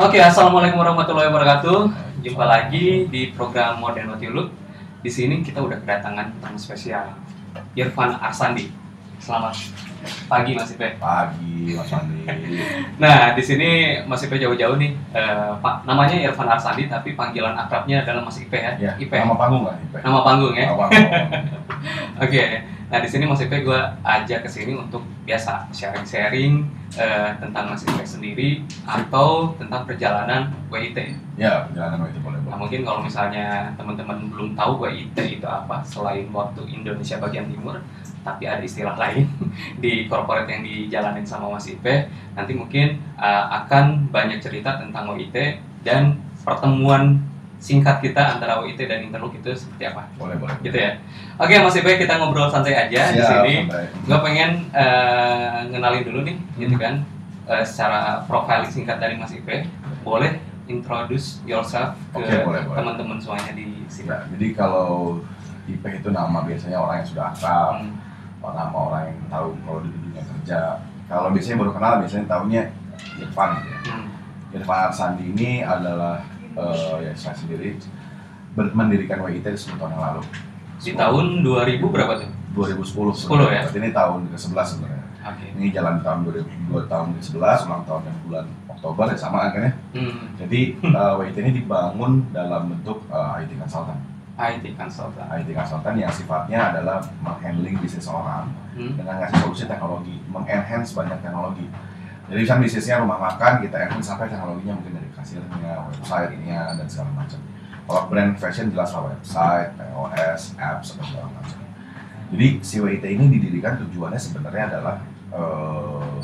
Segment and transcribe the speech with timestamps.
[0.00, 1.92] Oke, assalamualaikum warahmatullahi wabarakatuh.
[2.24, 4.48] Jumpa lagi di program Modern Look.
[5.04, 7.20] Di sini kita udah kedatangan tamu spesial,
[7.76, 8.72] Irfan Arsandi.
[9.20, 9.52] Selamat
[10.32, 10.96] pagi Mas Ipe.
[10.96, 12.24] Pagi, Mas Andi.
[13.02, 14.96] Nah, di sini Mas Ipe jauh-jauh nih.
[15.12, 18.72] Eh, Pak, namanya Irfan Arsandi, tapi panggilan akrabnya adalah Mas Ipe ya.
[18.80, 19.20] Ya, Ipe.
[19.20, 19.76] nama panggung nggak?
[19.92, 19.98] Ipe?
[20.00, 20.66] Nama panggung ya.
[20.72, 21.08] Nama panggung.
[22.20, 22.44] Oke,
[22.88, 26.64] nah di sini Mas Ipe gue ajak ke sini untuk biasa sharing-sharing
[26.96, 30.96] eh, tentang Mas Ipe sendiri atau tentang perjalanan WIT.
[31.36, 36.26] ya, perjalanan itu boleh Nah mungkin kalau misalnya teman-teman belum tahu WIT itu apa selain
[36.34, 37.78] waktu Indonesia bagian timur,
[38.20, 39.24] tapi ada istilah lain
[39.76, 42.06] di corporate yang dijalanin sama Mas Ipe.
[42.32, 45.36] Nanti mungkin eh, akan banyak cerita tentang WIT
[45.80, 47.20] dan pertemuan
[47.56, 50.56] singkat kita antara WIT dan Interlook itu seperti apa, Boleh boleh.
[50.60, 50.96] gitu ya.
[51.36, 53.54] Oke Mas Ipe kita ngobrol santai aja di Siap, sini.
[53.68, 53.84] santai.
[54.00, 56.80] Gue pengen eh, ngenalin dulu nih, gitu Hmm.
[56.80, 56.94] kan,
[57.46, 59.68] eh, secara profiling singkat dari Mas Ipe.
[60.00, 64.08] Boleh introduce yourself ke teman-teman semuanya di sini.
[64.08, 65.20] Ya, jadi kalau
[65.66, 67.92] IP itu nama biasanya orang yang sudah akrab, Hmm.
[68.48, 70.60] Nama orang yang tahu kalau di dunia kerja.
[71.10, 72.62] Kalau biasanya baru kenal biasanya tahunya
[73.20, 73.78] Irfan ya.
[73.90, 74.06] Hmm.
[74.56, 76.24] Irfan Arsandi ini adalah
[76.56, 77.76] eh, ya saya sendiri
[78.56, 80.22] mendirikan WIT 10 tahun yang lalu.
[80.80, 82.30] Di tahun 2000 berapa tuh?
[82.56, 83.28] 2010.
[83.28, 83.62] 10 ya?
[83.68, 85.04] Berarti ini tahun ke-11 sebenarnya.
[85.20, 85.46] Oke.
[85.54, 86.18] Ini jalan tahun
[86.72, 89.72] 2002 tahun ke-11, ulang tahun yang bulan Oktober ya sama kan ya.
[89.94, 90.34] Hmm.
[90.40, 94.00] Jadi uh, WIT ini dibangun dalam bentuk uh, IT consultant.
[94.40, 95.28] IT consultant.
[95.30, 98.94] IT consultant yang sifatnya adalah menghandling bisnis orang Hmm.
[98.96, 101.66] dengan ngasih solusi teknologi, mengenhance banyak teknologi.
[102.30, 107.10] Jadi misalnya bisnisnya rumah makan, kita enhance sampai teknologinya mungkin dari kasirnya, website-nya, dan segala
[107.18, 107.40] macam.
[107.84, 111.58] Kalau brand fashion jelas lah website, POS, apps, dan segala macam.
[112.30, 115.02] Jadi si WIT ini didirikan tujuannya sebenarnya adalah
[115.34, 116.22] uh,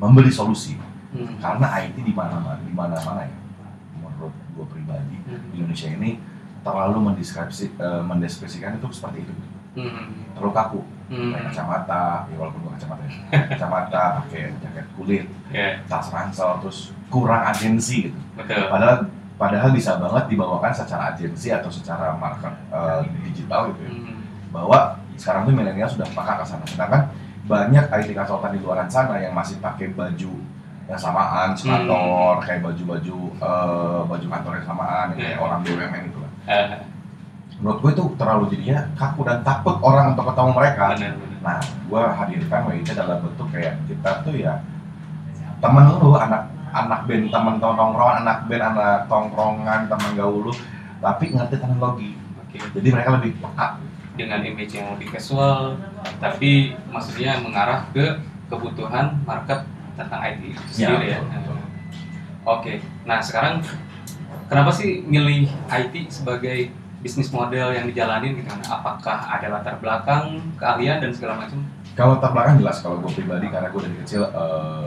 [0.00, 0.80] memberi solusi
[1.14, 1.38] Hmm.
[1.38, 3.36] karena IT di mana-mana di mana-mana ya
[3.94, 5.54] menurut gue pribadi Hmm.
[5.54, 6.18] Indonesia ini
[6.64, 9.32] terlalu mendeskripsi eh, mendeskripsikan itu seperti itu
[9.74, 10.06] Hmm.
[10.32, 11.30] terlalu kaku Hmm.
[11.30, 13.12] pakai kacamata ya walaupun bukan kacamata ya
[13.52, 18.70] kacamata pakai jaket kulit Ya, tas ransel terus kurang agensi gitu betul.
[18.70, 18.96] padahal
[19.34, 24.22] padahal bisa banget dibawakan secara agensi atau secara market eh, digital gitu ya Hmm.
[24.48, 24.78] bahwa
[25.14, 27.02] sekarang tuh milenial sudah pakai ke sana sedangkan
[27.44, 30.32] banyak IT konsultan di luar sana yang masih pakai baju
[30.84, 35.44] yang samaan sekantor kayak baju-baju eh, baju kantor yang samaan yang kayak Hmm.
[35.44, 36.23] orang BUMN Eh,
[37.60, 40.84] menurut gue itu terlalu jadinya kaku dan takut orang untuk ketemu mereka
[41.44, 44.64] nah gue hadirkan WIT dalam bentuk kayak kita tuh ya
[45.60, 50.52] temen lu anak anak band temen tongkrongan anak band anak tongkrongan temen gaul lu
[50.98, 52.10] tapi ngerti teknologi
[52.40, 52.58] Oke.
[52.76, 53.68] jadi mereka lebih peka
[54.14, 55.74] Dengan image yang lebih casual,
[56.22, 59.66] tapi maksudnya mengarah ke kebutuhan market
[59.98, 61.18] tentang IT itu Ya, sendiri ya.
[61.18, 61.58] betul.
[62.46, 62.72] Oke.
[63.10, 63.66] Nah sekarang
[64.48, 68.60] kenapa sih milih IT sebagai bisnis model yang dijalanin gitu kan?
[68.64, 71.60] Apakah ada latar belakang, keahlian dan segala macam?
[71.94, 74.82] Kalau terbelakang jelas kalau gue pribadi karena gue dari kecil eh,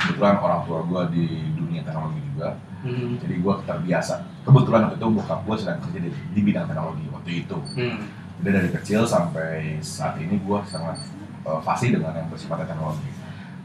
[0.00, 3.18] kebetulan orang tua gue di dunia teknologi juga, Hmm.
[3.18, 4.22] jadi gue terbiasa.
[4.46, 7.58] Kebetulan waktu itu bokap gue sedang kerja di, di bidang teknologi waktu itu.
[7.74, 8.06] Hmm.
[8.38, 10.94] Udah dari kecil sampai saat ini gue sangat
[11.42, 13.10] eh, fasih dengan yang bersifatnya teknologi.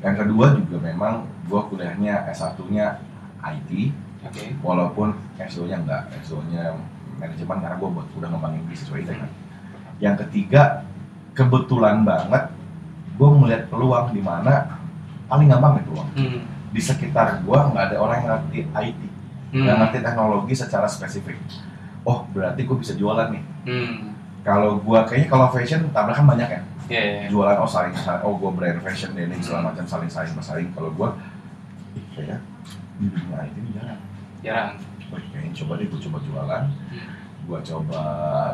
[0.01, 1.13] Yang kedua juga memang
[1.47, 2.99] gue kuliahnya S1-nya
[3.39, 3.69] IT,
[4.23, 4.55] Oke.
[4.63, 6.73] walaupun S2-nya enggak, S2-nya
[7.19, 9.29] manajemen karena gue buat udah ngembangin bisnis IT kan.
[9.99, 10.83] Yang ketiga,
[11.33, 12.49] kebetulan banget
[13.13, 14.79] gue melihat peluang di mana
[15.29, 16.09] paling gampang nih peluang.
[16.17, 16.39] Hmm.
[16.73, 19.01] Di sekitar gue nggak ada orang yang ngerti IT,
[19.53, 19.65] Hmm.
[19.69, 21.37] yang ngerti teknologi secara spesifik.
[22.03, 23.43] Oh berarti gue bisa jualan nih.
[23.69, 23.93] Hmm.
[24.43, 26.61] Kalau gue kayaknya kalau fashion tabrakan banyak ya.
[26.91, 27.27] Ya, ya, ya.
[27.31, 30.67] Jualan oh saling saling oh gue brand fashion deh ini segala macam saling saling bersaing.
[30.75, 31.09] Kalau gue,
[31.95, 32.37] ih kayaknya
[32.99, 34.01] di dunia IT ini jarang.
[34.43, 34.75] Jarang.
[35.09, 36.63] Wih, kayaknya coba deh gue coba jualan.
[36.69, 37.11] Hmm.
[37.43, 38.01] gue coba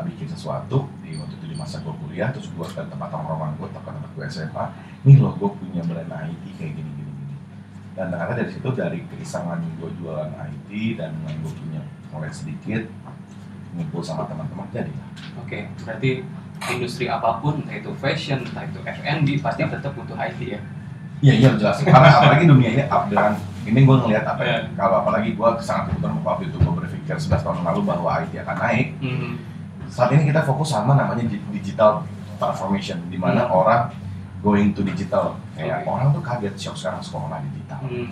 [0.02, 3.70] bikin sesuatu di waktu itu di masa gue kuliah terus gue ke tempat tongkrongan gue
[3.70, 4.64] tempat tempat gue SMA
[5.06, 7.36] nih loh gue punya brand IT kayak gini gini gini
[7.94, 11.80] dan ternyata dari situ dari keisangan gue jualan IT dan dengan gue punya
[12.10, 12.82] mulai sedikit
[13.78, 14.90] ngumpul sama teman-teman jadi
[15.38, 16.26] Oke, berarti
[16.74, 20.60] industri apa pun, entah itu fashion, entah itu F&B, pasti tetap butuh IT ya.
[21.20, 24.72] iya iya jelas karena apalagi dunia ini up dengan ini gue ngelihat apa ya Iya.
[24.74, 28.56] kalau apalagi gue sangat kebetulan waktu itu gue berpikir 11 tahun lalu bahwa IT akan
[28.58, 29.36] naik Hmm.
[29.86, 32.04] saat ini kita fokus sama namanya di- digital
[32.36, 33.54] transformation di mana Hmm.
[33.54, 33.82] orang
[34.40, 35.88] going to digital kayak Oke.
[35.88, 38.08] orang tuh kaget shock sekarang sekolah digital Hmm.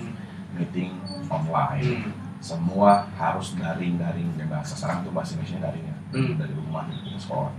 [0.53, 0.93] meeting
[1.27, 2.13] online Hmm.
[2.39, 6.35] semua harus daring daring ya bahasa sekarang tuh bahasa Indonesia daring ya Hmm.
[6.37, 7.53] dari rumah gitu ke sekolah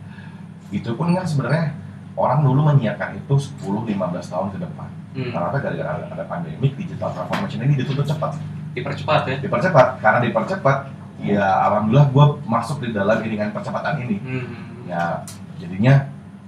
[0.69, 1.73] itu pun kan sebenarnya
[2.13, 3.89] orang dulu menyiapkan itu 10-15
[4.27, 5.33] tahun ke depan Hmm.
[5.33, 8.37] karena gara-gara ada, pandemik digital transformation ini ditutup cepat
[8.71, 10.77] dipercepat ya dipercepat karena dipercepat
[11.19, 14.85] ya alhamdulillah gue masuk di dalam iringan percepatan ini Hmm.
[14.85, 15.25] ya
[15.57, 16.07] jadinya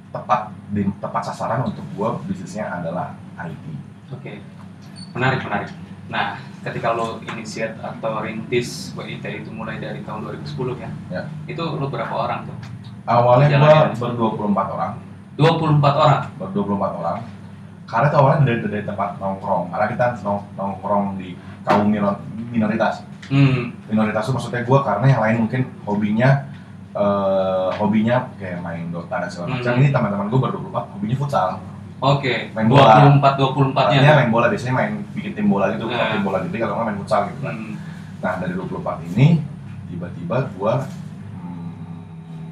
[0.09, 3.63] tepat di tepat sasaran untuk gue bisnisnya adalah IT
[4.11, 4.43] Oke,
[5.15, 5.71] menarik menarik.
[6.11, 11.21] Nah, ketika lo inisiat atau rintis WIT itu mulai dari tahun 2010 ya, Ya.
[11.47, 12.57] itu lo berapa orang tuh?
[13.01, 14.91] awalnya gue ber 24 orang
[15.39, 16.21] 24 orang.
[16.35, 17.17] ber 24 orang
[17.91, 23.03] karena itu awalnya dari, dari tempat nongkrong karena kita nong- nongkrong di kaum minor- minoritas
[23.27, 23.75] Hmm.
[23.85, 26.29] minoritas itu maksudnya gue karena yang lain mungkin hobinya
[26.91, 29.79] eh, hobinya kayak main Dota dan segala macam Hmm.
[29.79, 31.49] ini teman-teman gue ber 24 hobinya futsal
[32.01, 32.97] Oke, Main bola.
[33.21, 33.93] 24 24-nya.
[33.93, 36.09] Artinya main bola biasanya main bikin tim bola gitu, Nah.
[36.09, 37.53] tim bola gede kalau nggak main futsal gitu kan.
[37.53, 37.73] Hmm.
[38.17, 39.27] Nah dari 24 ini
[39.85, 42.51] tiba-tiba gua hmm,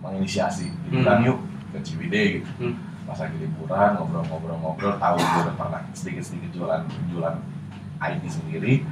[0.00, 1.26] menginisiasi liburan Hmm.
[1.26, 1.38] yuk
[1.70, 2.50] ke Ciwidey gitu.
[2.60, 2.74] Hmm.
[3.04, 7.36] Pas lagi liburan ngobrol-ngobrol-ngobrol tahu gua udah pernah sedikit-sedikit jualan jualan
[8.00, 8.84] IT sendiri.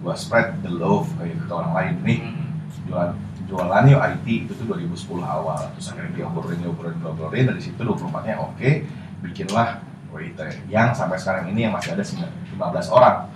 [0.00, 2.20] Gua spread the love kayak ke orang lain nih
[2.68, 2.84] Hmm.
[2.84, 3.12] jualan
[3.48, 8.28] jualan yuk IT itu tuh 2010 awal terus akhirnya diobrolin diobrolin diobrolin dari situ 24
[8.28, 8.70] nya oke
[9.24, 9.80] bikinlah
[10.12, 13.28] WIT yang sampai sekarang ini yang masih ada 9 15 orang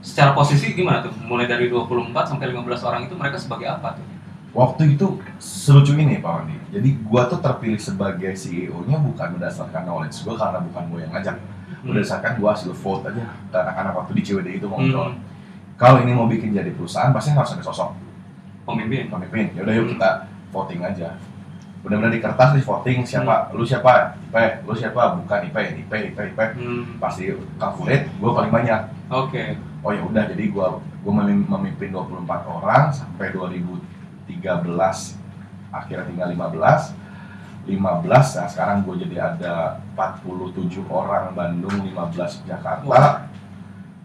[0.00, 1.12] Secara posisi gimana tuh?
[1.28, 4.04] Mulai dari 24 sampai 15 orang itu mereka sebagai apa tuh?
[4.50, 5.06] Waktu itu
[5.38, 10.34] selucu ini Pak Wandi jadi gua tuh terpilih sebagai CEO nya bukan berdasarkan knowledge gua
[10.36, 11.36] karena bukan gua yang ngajak
[11.80, 11.96] Hmm.
[11.96, 15.22] berdasarkan gua hasil vote aja dan anak-anak waktu di CWD itu ngobrol Hmm.
[15.74, 17.96] kalau ini mau bikin jadi perusahaan pasti harus ada sosok
[18.62, 19.08] Pemimpin.
[19.08, 19.92] pemimpin ya udah yuk Hmm.
[19.94, 20.10] kita
[20.50, 21.08] voting aja
[21.80, 26.18] benar-benar di kertas di voting siapa lu siapa IP lu siapa bukan IP IP IP
[26.28, 27.00] IP Hmm.
[27.00, 29.56] pasti calculate gue paling banyak Oke.
[29.80, 30.66] oh ya udah jadi gue
[31.00, 33.32] gue memimpin 24 orang sampai
[34.38, 35.18] 2013
[35.70, 36.94] akhirnya tinggal 15
[37.66, 39.54] 15 nah sekarang gue jadi ada
[39.98, 43.26] 47 orang Bandung 15 Jakarta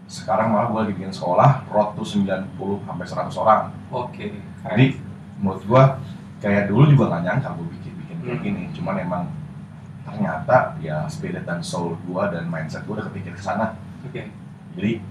[0.06, 2.46] sekarang malah gue lagi bikin sekolah road to 90
[2.86, 4.38] sampai 100 orang Oke.
[4.62, 4.86] jadi
[5.36, 5.82] menurut gua
[6.38, 8.44] kayak dulu juga nggak nyangka gua bikin bikin kayak Hmm.
[8.46, 9.22] gini cuman emang
[10.06, 13.74] ternyata ya spirit dan soul gua dan mindset gua udah kepikir ke sana
[14.06, 14.30] Oke.
[14.78, 15.02] jadi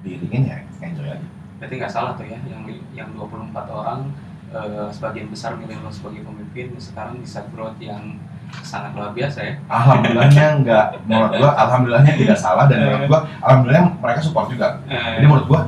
[0.00, 1.26] diiringin ya enjoy aja
[1.56, 4.12] Berarti nggak salah tuh ya, yang yang 24 orang
[4.48, 8.18] eh, sebagian besar milih lo sebagai pemimpin sekarang bisa growth yang
[8.62, 9.54] sangat luar biasa ya.
[9.66, 10.86] alhamdulillahnya nggak.
[11.10, 14.78] Menurut gua alhamdulillahnya tidak salah dan menurut gua alhamdulillah mereka support juga.
[14.86, 15.60] Eh, jadi menurut gua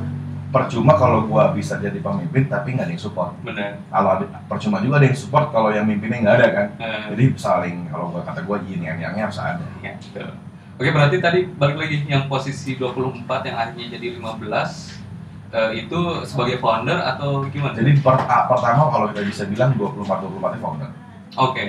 [0.49, 3.35] percuma kalau gua bisa jadi pemimpin tapi nggak ada yang support.
[3.43, 3.83] Benar.
[3.85, 6.67] kalau ada- percuma juga ada yang support kalau yang mimpinnya nggak ada kan?
[6.79, 9.61] Eh, jadi saling kalau gua kata gua yin yang yangnya harus ada.
[9.83, 10.31] Ya, betul.
[10.79, 14.98] Oke, berarti tadi balik lagi yang posisi 24 yang akhirnya jadi 15
[15.49, 17.73] eh, itu sebagai founder atau gimana?
[17.73, 20.89] Jadi per- a- pertama kalau kita bisa bilang 24 24 nya founder.
[21.35, 21.65] Oke.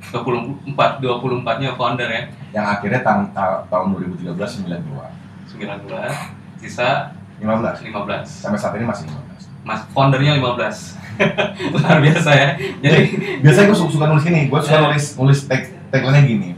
[0.00, 2.22] 24 24-nya founder ya.
[2.50, 5.06] Yang akhirnya tang- ta- tahun 2013 92.
[5.52, 6.10] 19
[6.58, 7.84] sisa 15.
[7.84, 8.24] 15.
[8.26, 9.44] Sampai saat ini masih 15.
[9.60, 10.96] Mas foundernya 15.
[11.76, 12.48] Luar biasa ya.
[12.80, 13.00] Jadi
[13.44, 14.84] Biasanya gue suka nulis ini, gue suka Eh.
[14.88, 15.62] nulis nulis tag
[15.92, 16.50] tagline gini.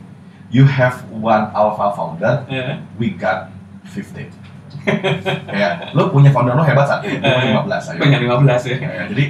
[0.53, 2.79] You have one alpha founder, ya.
[2.95, 3.49] we got
[3.91, 4.29] 15.
[5.47, 7.55] Kayak lo punya founder lo hebat saat ini, gue Eh.
[7.55, 7.99] 15 ayo.
[8.01, 8.77] punya 15 ya.
[8.79, 9.25] Ya, jadi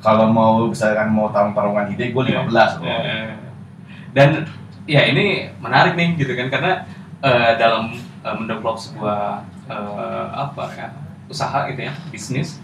[0.00, 2.88] kalau mau misalkan mau tarung-tarungan ide, gue 15 loh.
[2.88, 3.30] Eh,
[4.10, 4.42] Dan
[4.90, 6.72] ya ini menarik nih gitu kan karena
[7.20, 10.86] eh, dalam eh, mendevelop sebuah eh, apa ya
[11.30, 12.58] usaha gitu ya bisnis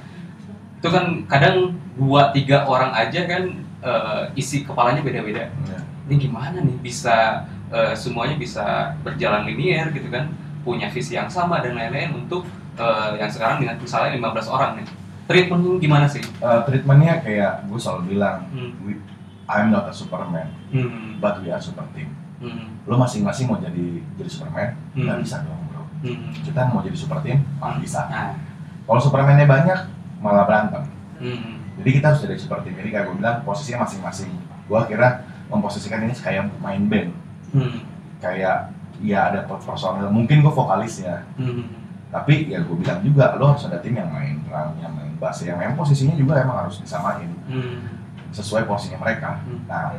[0.76, 3.42] itu kan kadang dua tiga orang aja kan
[3.78, 5.46] eh, isi kepalanya beda-beda.
[5.70, 5.78] Ya.
[6.10, 10.26] Ini gimana nih bisa eh, semuanya bisa berjalan linier gitu kan
[10.66, 12.42] punya visi yang sama dan lain-lain untuk
[12.74, 14.86] eh, yang sekarang dengan misalnya 15 orang nih
[15.24, 16.20] treatment gimana sih?
[16.20, 18.74] Eh, treatmentnya kayak gue selalu bilang, Hmm.
[18.82, 18.98] we,
[19.46, 21.16] I'm not a superman, Hmm.
[21.16, 22.10] but we are super team.
[22.36, 22.74] Hmm.
[22.84, 25.18] Lo masing-masing mau jadi jadi superman, Hmm.
[25.18, 25.82] bisa dong bro.
[26.02, 26.28] Hmm.
[26.36, 28.36] kita mau jadi super team malah bisa Nah.
[28.84, 29.80] kalau supermannya banyak
[30.18, 30.84] malah berantem
[31.16, 31.64] Hmm.
[31.76, 34.28] jadi kita harus jadi super team jadi kayak gue bilang posisinya masing-masing
[34.62, 37.10] gue kira memposisikan ini kayak main band
[37.50, 37.80] Hmm.
[38.18, 41.66] kayak ya ada personel mungkin gue vokalisnya Hmm.
[42.08, 45.42] tapi ya gue bilang juga lo harus ada tim yang main drum yang main bass
[45.42, 47.82] yang memang posisinya juga emang harus disamain Hmm.
[48.30, 49.60] sesuai porsinya mereka Hmm.
[49.66, 49.92] nah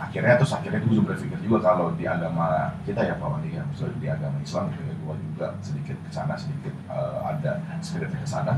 [0.00, 3.62] akhirnya terus akhirnya gue juga berpikir juga kalau di agama kita ya Pak Wandi ya
[3.94, 8.26] di agama Islam gitu ya gue juga sedikit ke sana sedikit eh, ada spiritnya ke
[8.26, 8.54] sana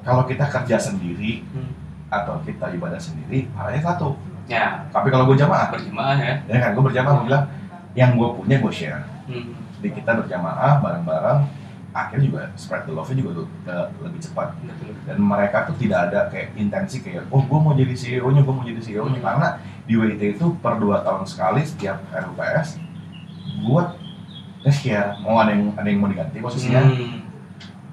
[0.00, 1.74] kalau kita kerja sendiri Hmm.
[2.08, 4.16] atau kita ibadah sendiri pahalanya satu
[4.48, 6.40] Ya, tapi kalau gue jamaah berjemaah ya.
[6.48, 7.44] ya kan gue berjamaah gue bilang
[7.92, 9.52] yang gue punya gue share Hmm.
[9.76, 11.40] jadi kita berjamaah bareng-bareng
[11.88, 13.46] akhirnya juga spread the love-nya juga tuh
[14.00, 14.56] lebih cepat
[15.04, 18.62] dan mereka tuh tidak ada kayak intensi kayak oh gue mau jadi CEO-nya gue mau
[18.62, 19.28] jadi CEO-nya Hmm.
[19.28, 19.48] karena
[19.84, 22.80] di WIT itu per dua tahun sekali setiap RUPS
[23.58, 23.82] gue
[24.60, 27.20] nge-share mau ada yang ada yang mau diganti posisinya Hmm.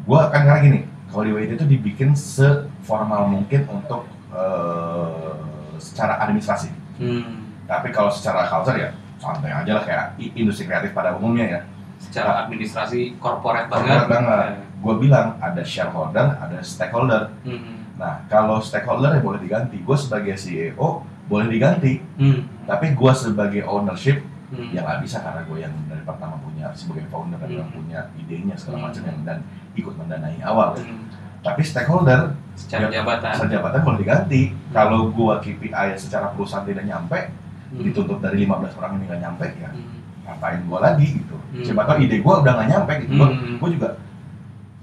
[0.02, 5.36] gue kan karena gini kalau di WIT itu dibikin seformal mungkin untuk eh,
[5.78, 6.68] secara administrasi.
[7.00, 7.56] Hmm.
[7.66, 10.06] Tapi kalau secara culture ya santai aja lah kayak
[10.36, 11.62] industri kreatif pada umumnya ya.
[11.96, 14.06] Secara administrasi corporate banget.
[14.12, 14.52] Banget.
[14.84, 17.32] Gue bilang ada shareholder, ada stakeholder.
[17.42, 17.88] Hmm.
[17.96, 19.80] Nah kalau stakeholder ya boleh diganti.
[19.80, 22.04] Gue sebagai CEO boleh diganti.
[22.20, 22.46] Hmm.
[22.68, 24.70] Tapi gue sebagai ownership Hmm.
[24.70, 27.82] ya nggak bisa karena gue yang dari pertama punya sebagai founder dan yang Hmm.
[27.82, 28.86] punya idenya segala Hmm.
[28.94, 29.38] macam yang dan
[29.74, 30.78] ikut mendanai awal.
[30.78, 31.10] Hmm.
[31.42, 33.36] Tapi stakeholder Secara Ya, jabatan.
[33.36, 34.42] Masa jabatan boleh diganti.
[34.72, 37.28] Kalau gua KPI secara perusahaan tidak nyampe,
[37.66, 37.82] Hmm.
[37.82, 39.98] dituntut dari 15 orang ini nggak nyampe, ya Hmm.
[40.26, 41.36] ngapain gua lagi gitu.
[41.52, 41.64] Hmm.
[41.66, 43.12] Siapa tahu ide gua udah nggak nyampe gitu.
[43.16, 43.56] Gua, Hmm.
[43.58, 43.90] gua juga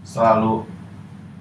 [0.03, 0.67] selalu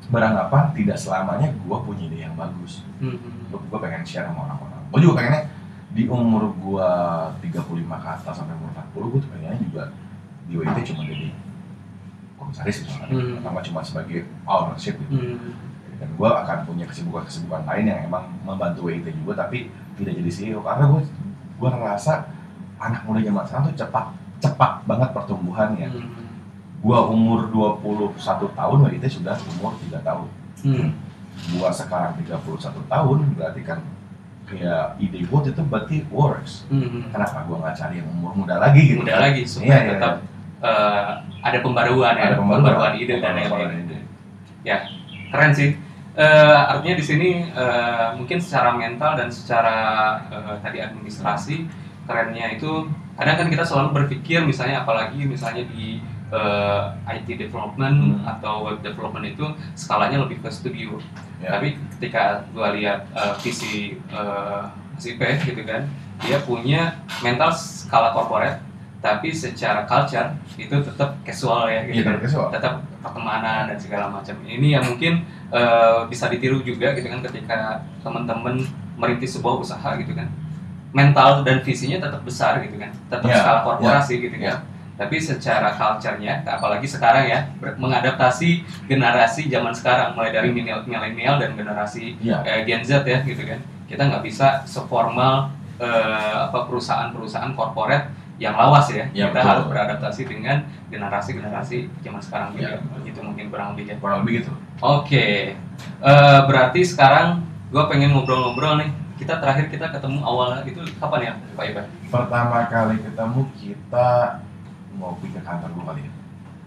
[0.07, 2.85] beranggapan tidak selamanya gua punya ide yang bagus.
[2.99, 3.17] Hmm.
[3.49, 4.81] Gua, gua pengen share sama orang-orang.
[4.89, 5.43] Gua juga pengennya
[5.91, 6.89] di umur gua
[7.41, 9.83] 35 ke atas sampai umur 40, gua tuh pengennya juga
[10.45, 11.27] di WIT cuma jadi
[12.35, 13.37] komisaris misalnya, Hmm.
[13.37, 15.53] atau nggak cuma sebagai ownership gitu Hmm.
[16.01, 20.59] dan gue akan punya kesibukan-kesibukan lain yang emang membantu WIT juga tapi tidak jadi CEO
[20.59, 21.01] karena gue
[21.61, 22.13] gue ngerasa
[22.75, 24.05] anak muda zaman sekarang tuh cepat
[24.39, 26.09] cepat banget pertumbuhannya Hmm.
[26.81, 28.17] gue umur 21
[28.49, 30.25] tahun WIT sudah umur 3 tahun
[30.61, 30.89] Hmm.
[31.47, 33.79] gue sekarang 31 tahun berarti kan
[34.43, 37.07] kayak ide gue itu berarti works Hmm.
[37.07, 40.13] kenapa gue nggak cari yang umur muda lagi gitu Mudah lagi Iya, supaya iya, tetap
[40.59, 42.91] eh, ada pembaruan ya, Ada pembaruan.
[42.95, 43.85] ide dan Pembaruan lain-lain.
[43.87, 43.97] ide.
[44.61, 44.77] Ya,
[45.29, 45.73] keren sih.
[46.11, 49.77] Eh, artinya di sini eh, mungkin secara mental dan secara
[50.27, 51.71] eh, tadi administrasi
[52.03, 56.03] kerennya itu kadang kan kita selalu berpikir misalnya apalagi misalnya di
[56.35, 56.83] eh,
[57.15, 58.27] IT development Hmm.
[58.27, 60.99] atau web development itu skalanya lebih ke studio.
[61.39, 61.55] Ya.
[61.55, 63.95] Tapi ketika gua lihat eh, visi
[64.91, 65.87] Mas Ipe gitu kan,
[66.19, 68.59] dia punya mental skala corporate
[69.01, 72.13] tapi secara culture itu tetap casual ya Iya, gitu kan.
[72.13, 72.47] tapi casual.
[72.49, 74.37] tetap pertemanan dan segala macam.
[74.39, 77.57] Ini yang mungkin eh, bisa ditiru juga gitu kan ketika
[77.99, 78.61] teman-teman
[78.95, 80.29] merintis sebuah usaha gitu kan.
[80.91, 82.93] Mental dan visinya tetap besar gitu kan.
[83.07, 84.53] Tetap Ya, skala korporasi gitu ya.
[84.53, 91.35] kan tapi secara culture-nya apalagi sekarang ya mengadaptasi generasi zaman sekarang mulai dari milenial milenial
[91.35, 92.45] dan generasi Iya.
[92.45, 93.57] eh, Gen Z ya gitu kan.
[93.89, 95.49] Kita nggak bisa seformal
[95.81, 98.05] eh, apa perusahaan-perusahaan corporate
[98.41, 99.47] yang lawas ya, Ya, kita betul.
[99.47, 100.57] harus beradaptasi dengan
[100.89, 103.05] generasi-generasi zaman sekarang juga Ya.
[103.05, 105.27] itu mungkin kurang lebih ya kurang lebih gitu oke
[105.99, 111.33] Eh, berarti sekarang gue pengen ngobrol-ngobrol nih kita terakhir kita ketemu awal itu kapan ya
[111.53, 111.85] Pak Iban?
[112.07, 114.09] pertama kali ketemu kita
[114.91, 116.11] ngopi ke kantor gue kali ya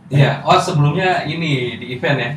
[0.07, 2.31] Iya, oh sebelumnya ini di event ya?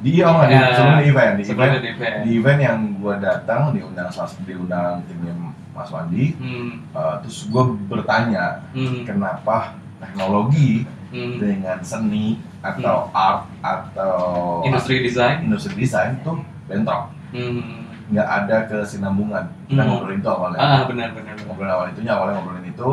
[0.00, 2.18] di oh nggak, di Ya, sebelum di event di Sebelumnya event di event.
[2.20, 5.34] di event yang gue datang diundang salah diundang timnya
[5.70, 11.36] Mas Wandi Hmm, eh, terus gue bertanya hmm, kenapa teknologi hmm.
[11.36, 14.14] dengan seni atau art atau
[14.62, 15.40] Industri desain.
[15.40, 17.86] industri desain tuh bentrok Hmm.
[18.10, 19.88] nggak ada kesinambungan kita Hmm.
[19.88, 21.34] ngobrolin itu awalnya Ah benar benar.
[21.40, 22.90] ngobrolin awal itunya awalnya ngobrolin itu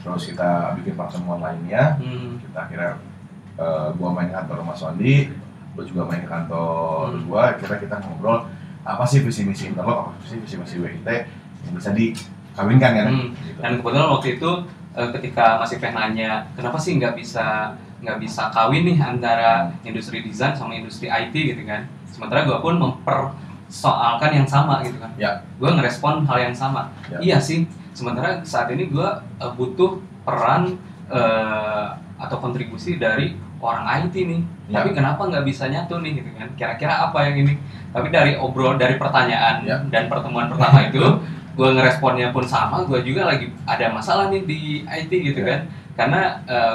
[0.00, 2.40] terus kita bikin pertemuan lainnya Hmm.
[2.40, 2.92] kita akhirnya
[3.56, 5.30] eh, gua main kantor Mas Wandi
[5.70, 7.22] gua juga main kantor Hmm.
[7.24, 8.42] gua kira kita ngobrol
[8.80, 11.06] apa sih visi misi Interlock apa sih visi misi WIT
[11.62, 13.28] yang bisa dikawinkan kan Hmm.
[13.36, 13.58] gitu.
[13.60, 14.50] Dan kebetulan waktu itu
[14.90, 20.20] eh, ketika masih pengen nanya kenapa sih nggak bisa nggak bisa kawin nih antara industri
[20.20, 21.84] desain sama industri IT gitu kan.
[22.08, 25.12] Sementara gue pun mempersoalkan yang sama gitu kan.
[25.14, 25.44] Ya.
[25.56, 26.88] Gue ngerespon hal yang sama.
[27.06, 27.18] Ya.
[27.20, 27.68] Iya sih.
[27.92, 30.74] Sementara saat ini gue eh, butuh peran
[31.08, 31.86] eh,
[32.16, 34.40] atau kontribusi dari orang IT nih.
[34.68, 34.80] Ya.
[34.80, 36.48] Tapi kenapa nggak bisa nyatu nih gitu kan?
[36.56, 37.54] Kira-kira apa yang ini?
[37.90, 39.76] Tapi dari obrol dari pertanyaan Ya.
[39.84, 41.02] dan pertemuan pertama itu
[41.60, 45.60] gue ngeresponnya pun sama gue juga lagi ada masalah nih di IT gitu Ya.
[45.60, 45.60] kan
[46.00, 46.20] karena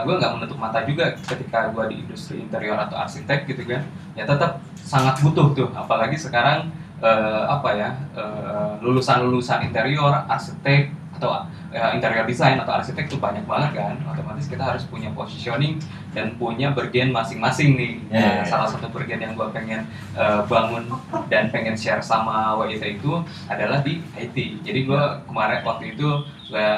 [0.05, 3.81] gue nggak menutup mata juga ketika gue di industri interior atau arsitek gitu kan
[4.13, 6.69] ya tetap sangat butuh tuh apalagi sekarang
[7.01, 13.47] eh, apa ya eh, lulusan-lulusan interior arsitek atau eh, interior design atau arsitek tuh banyak
[13.47, 15.79] banget kan otomatis kita harus punya positioning
[16.11, 18.43] dan punya bergen masing-masing nih ya, Nah, ya.
[18.47, 20.87] salah satu bergen yang gue pengen eh, bangun
[21.27, 24.63] dan pengen share sama WIT itu adalah di IT.
[24.63, 26.07] Jadi gue kemarin waktu itu
[26.47, 26.69] gue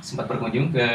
[0.00, 0.86] sempat berkunjung ke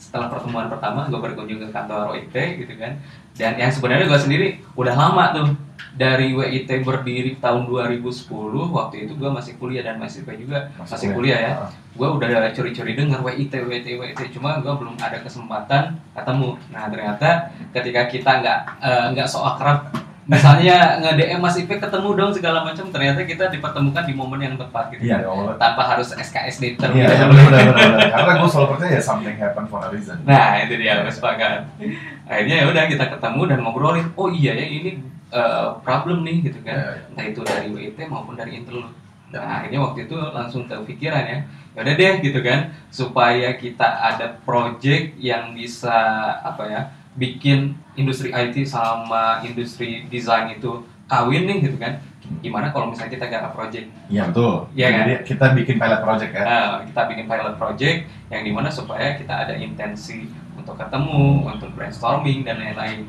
[0.00, 2.98] setelah pertemuan pertama gue berkunjung ke kantor WIT gitu kan.
[3.32, 5.48] Dan yang sebenarnya gue sendiri udah lama tuh
[5.92, 8.28] dari WIT berdiri tahun 2010
[8.72, 11.52] waktu itu gue masih kuliah dan masih juga masih kuliah ya.
[11.56, 16.88] Ah, gue udah curi-curi denger WIT WIT WIT cuma gue belum ada kesempatan ketemu nah
[16.88, 19.92] ternyata ketika kita nggak eh, nggak so akrab
[20.22, 24.54] misalnya nge DM Mas Ipe ketemu dong segala macam ternyata kita dipertemukan di momen yang
[24.54, 25.10] tepat gitu.
[25.10, 25.54] Iya ya Allah.
[25.58, 29.64] Tanpa harus SKS di iya iya, benar benar benar karena gue selalu percaya something happen
[29.66, 30.22] for a reason.
[30.22, 31.66] Nah itu dia gue sepakat.
[32.30, 34.06] Akhirnya ya udah kita ketemu dan ngobrolin.
[34.14, 35.02] Oh iya ya ini
[35.34, 36.76] eh, problem nih gitu kan.
[36.78, 37.02] Ya, ya.
[37.10, 38.94] entah itu dari WIT maupun dari Interlude
[39.32, 41.38] nah akhirnya waktu itu langsung kepikiran ya
[41.74, 42.70] yaudah deh gitu kan.
[42.94, 45.90] Supaya kita ada project yang bisa
[46.46, 52.00] apa ya bikin industri IT sama industri desain itu kawin nih gitu kan
[52.40, 54.64] gimana kalau misalnya kita garap project Iya betul.
[54.72, 54.98] Iya kan?
[55.04, 56.42] Jadi kita bikin pilot project ya.
[56.42, 57.98] Nah, kita bikin pilot project
[58.32, 60.24] yang di mana supaya kita ada intensi
[60.56, 63.04] untuk ketemu, untuk brainstorming dan lain-lain.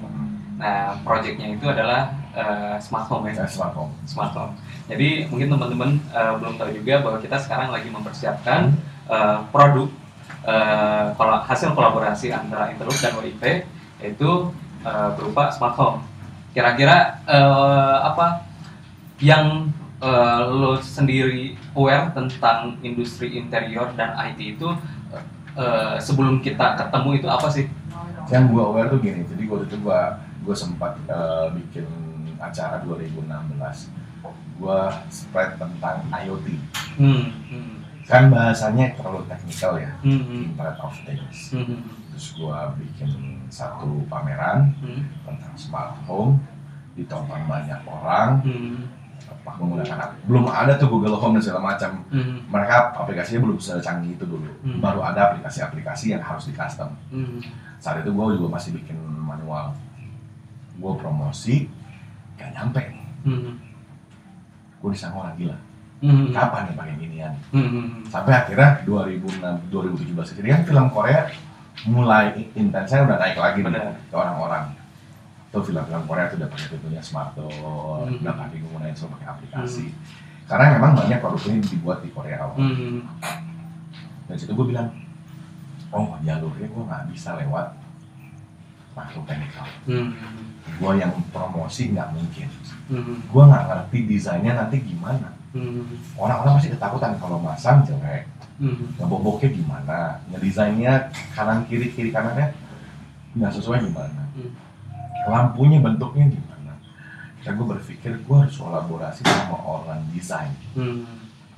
[0.59, 3.91] Nah, projectnya itu adalah eh, smart home ya, Saya smart home.
[4.03, 4.53] smart home.
[4.87, 8.75] Jadi mungkin teman-teman eh, belum tahu juga bahwa kita sekarang lagi mempersiapkan
[9.07, 9.87] eh, produk
[10.43, 13.43] eh, kol- hasil kolaborasi antara Interloop dan WIP
[14.03, 14.51] yaitu
[14.83, 16.03] eh, berupa smart home.
[16.51, 18.43] Kira-kira eh, apa
[19.23, 19.71] yang
[20.03, 24.67] eh, lo sendiri aware tentang industri interior dan IT itu
[25.55, 27.71] eh, sebelum kita ketemu itu apa sih?
[28.27, 29.23] Yang gua aware tuh gini.
[29.23, 31.87] Jadi waktu itu gua gua sempat eh, bikin
[32.43, 33.23] acara 2016.
[34.59, 36.47] Gua spread tentang IoT.
[36.99, 39.91] Hmm, hmm, Kan bahasanya terlalu teknikal ya.
[40.03, 41.55] hmm, hmm, Internet of Things.
[41.55, 41.79] hmm,
[42.13, 43.09] Terus gua bikin
[43.47, 46.37] satu pameran hmm, tentang smart home
[46.93, 48.85] ditonton banyak orang hmm,
[49.23, 52.05] apa menggunakan apa belum ada tuh Google Home dan segala macam.
[52.13, 54.51] Hmm, mereka aplikasinya belum secanggih itu dulu.
[54.61, 54.77] Hmm.
[54.77, 57.41] baru ada aplikasi-aplikasi yang harus di custom hmm,
[57.81, 59.73] saat itu gue juga masih bikin manual.
[60.77, 61.65] Gue promosi
[62.37, 62.83] gak nyampe.
[63.25, 63.57] Hmm,
[64.83, 65.57] gue disangka orang gila
[66.03, 71.31] hmm, kapan nih pakai ginian hmm, hmm, sampai akhirnya 2006 2017 jadi kan film Korea
[71.89, 74.71] mulai intensnya udah naik lagi nih ke orang-orang.
[75.51, 78.23] Tuh film-film Korea tuh udah pakai tentunya smart door Hmm.
[78.23, 79.85] udah pakai menggunakan semua pakai aplikasi.
[80.47, 82.99] Karena memang banyak produk ini dibuat di Korea awal hmm,
[84.27, 84.91] dan situ gue bilang
[85.91, 87.73] oh jalurnya gue nggak bisa lewat
[88.93, 89.67] makhluk teknikal.
[89.87, 90.13] Hmm,
[90.77, 92.47] gue yang promosi nggak mungkin.
[92.91, 98.25] Hmm, gue nggak ngerti desainnya nanti gimana hmm, orang-orang pasti ketakutan kalau masang jelek.
[98.61, 102.53] Hmm, ngeboboknya gimana ngedesainnya kanan kiri kiri kanannya
[103.33, 104.49] nggak sesuai gimana Hmm.
[105.29, 106.73] lampunya bentuknya gimana
[107.43, 110.49] dan gue berpikir gue harus kolaborasi sama orang desain.
[110.73, 111.05] Hmm,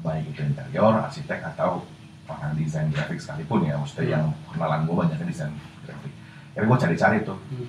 [0.01, 1.85] baik itu interior arsitek atau
[2.25, 3.77] orang desain grafik sekalipun ya.
[3.77, 5.53] Maksudnya yang kenalan gue banyak desain
[5.85, 6.09] grafik.
[6.57, 7.37] Jadi gue cari-cari tuh.
[7.37, 7.67] Hmm.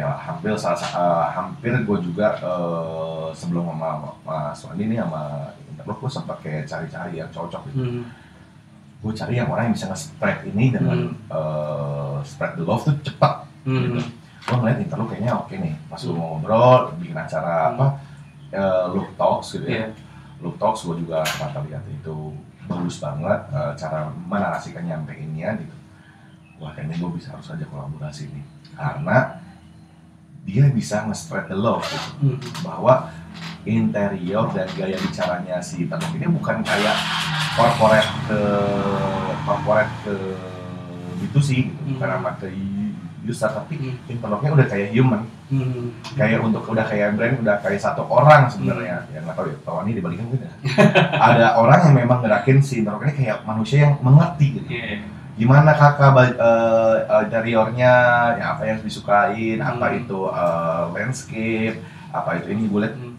[0.00, 3.90] Hampir hampir salah sa- eh, hampir gue juga eh, sebelum sama
[4.24, 5.22] Mas Wandi nih sama
[5.68, 7.82] Interlock gue sempat kayak cari-cari yang cocok gitu.
[7.82, 8.04] Hmm,
[9.02, 13.44] gue cari yang orang yang bisa nge-spread ini dengan eh, spread the love tuh cepat
[13.66, 13.98] hmm,
[14.42, 17.86] gue ngeliat Interlock kayaknya oke nih pas lu ngobrol bikin acara apa
[18.52, 19.74] eh, look talks gitu ya.
[19.74, 19.86] Iya,
[20.40, 22.16] look talks gue juga kata lihat itu
[22.62, 25.76] bagus banget eh, cara menarasikan nyampeinnya gitu.
[26.62, 28.44] Wah kayaknya gue bisa harus aja kolaborasi nih.
[28.78, 29.41] Karena
[30.42, 33.10] dia bisa nge-spread the love gitu hmm, bahwa
[33.62, 36.96] interior dan gaya bicaranya si Tanuk ini bukan kayak
[37.54, 38.40] corporate ke
[39.46, 40.14] corporate ke
[41.22, 41.94] itu sih gitu.
[41.94, 42.18] bukan Hmm.
[42.18, 42.48] amat ke
[43.22, 43.94] user tapi Hmm.
[44.10, 49.06] interlocknya udah kayak human hmm, kayak untuk udah kayak brand udah kayak satu orang sebenarnya
[49.14, 50.50] ya nggak tahu ya tahu ini dibalikin mungkin ya.
[51.30, 55.72] ada orang yang memang ngerakin si interlock ini kayak manusia yang mengerti gitu iya, gimana
[55.72, 57.94] kakak eh, interiornya
[58.36, 59.98] ya apa yang disukain apa Hmm.
[60.04, 61.76] itu eh, landscape
[62.12, 63.14] apa itu ini gue liat hmm,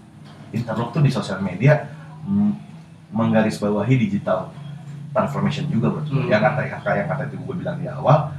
[0.54, 1.90] Interlock tuh di sosial media
[2.30, 2.52] mm,
[3.10, 4.54] menggarisbawahi digital
[5.10, 6.02] transformation juga bro.
[6.06, 6.30] Hmm.
[6.30, 8.30] Yang kata kakak yang kata itu gue bilang di awal,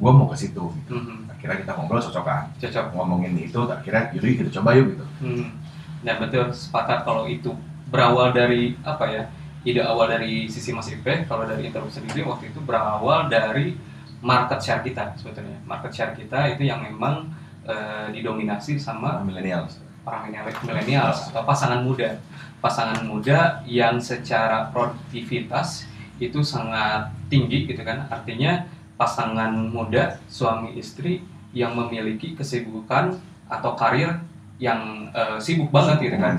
[0.00, 0.72] gue mau ke situ.
[0.84, 0.96] Gitu.
[0.96, 2.84] hmm, Akhirnya kita ngobrol cocokan, cocok.
[2.96, 3.60] ngomongin itu.
[3.68, 5.04] Akhirnya yuk kita coba yuk gitu.
[5.20, 5.52] Hmm.
[6.00, 7.52] Dan betul sepakat kalau itu
[7.92, 9.22] berawal dari apa ya?
[9.62, 13.78] Ide awal dari sisi Mas Ipe, kalau dari Interloop sendiri waktu itu berawal dari
[14.18, 15.58] market share kita sebetulnya.
[15.62, 17.30] Market share kita itu yang memang
[17.66, 19.70] eh, didominasi sama Milenial.
[20.02, 20.34] orang
[20.66, 22.18] milenial atau pasangan muda.
[22.58, 25.86] Pasangan muda yang secara produktivitas
[26.18, 28.10] itu sangat tinggi gitu kan.
[28.10, 28.66] Artinya
[28.98, 31.22] pasangan muda suami istri
[31.54, 33.14] yang memiliki kesibukan
[33.46, 34.18] atau karir
[34.58, 36.34] yang eh, sibuk banget gitu kan.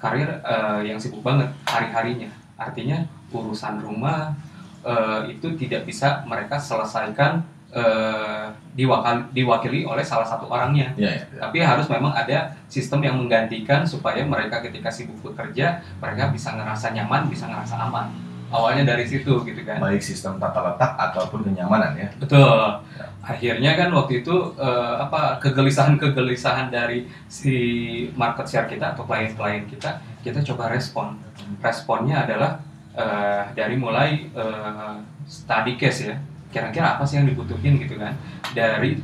[0.00, 2.37] Karir eh, yang sibuk banget hari-harinya.
[2.58, 4.34] Artinya urusan rumah
[4.82, 7.40] eh, itu tidak bisa mereka selesaikan
[7.70, 11.24] eh, diwakil- diwakili oleh salah satu orangnya Iya, iya.
[11.38, 16.90] tapi harus memang ada sistem yang menggantikan supaya mereka ketika sibuk bekerja mereka bisa ngerasa
[16.92, 18.08] nyaman bisa ngerasa aman
[18.48, 19.78] awalnya dari situ gitu kan.
[19.80, 22.08] Baik sistem tata letak ataupun kenyamanan ya.
[22.16, 22.80] betul.
[23.20, 27.54] Akhirnya kan waktu itu eh, apa kegelisahan-kegelisahan dari si
[28.16, 31.20] market share kita atau klien-klien kita kita coba respon.
[31.60, 32.64] Responnya adalah
[32.96, 34.94] eh, dari mulai eh,
[35.28, 36.16] study case ya.
[36.48, 38.16] Kira-kira apa sih yang dibutuhin gitu kan?
[38.56, 38.96] Dari